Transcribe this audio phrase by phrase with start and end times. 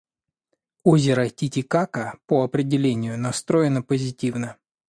[0.83, 4.57] Озеро Титикака, по определению, настроено позитивно.